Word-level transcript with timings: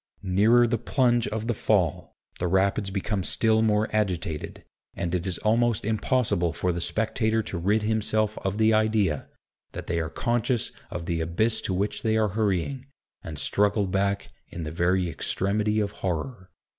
Nearer 0.23 0.65
the 0.65 0.79
plunge 0.79 1.27
of 1.27 1.45
the 1.45 1.53
Fall, 1.53 2.15
the 2.39 2.47
Rapids 2.47 2.89
become 2.89 3.21
still 3.23 3.61
more 3.61 3.87
agitated; 3.95 4.63
and 4.95 5.13
it 5.13 5.27
is 5.27 5.37
almost 5.37 5.85
impossible 5.85 6.53
for 6.53 6.71
the 6.71 6.81
spectator 6.81 7.43
to 7.43 7.59
rid 7.59 7.83
himself 7.83 8.35
of 8.39 8.57
the 8.57 8.73
idea, 8.73 9.29
that 9.73 9.85
they 9.85 9.99
are 9.99 10.09
conscious 10.09 10.71
of 10.89 11.05
the 11.05 11.21
abyss 11.21 11.61
to 11.61 11.73
which 11.75 12.01
they 12.01 12.17
are 12.17 12.29
hurrying, 12.29 12.87
and 13.21 13.37
struggle 13.37 13.85
back 13.85 14.31
in 14.47 14.63
the 14.63 14.71
very 14.71 15.07
extremity 15.07 15.79
of 15.79 15.91
horror. 15.91 16.49